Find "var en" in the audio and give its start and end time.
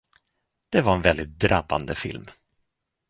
0.81-1.01